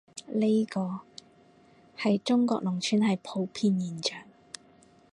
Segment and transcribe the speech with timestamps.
[0.33, 1.01] 呢個，
[1.95, 4.17] 喺中國農村係普遍現象